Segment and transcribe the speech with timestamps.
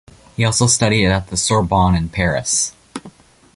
[0.35, 2.73] He also studied at the Sorbonne in Paris.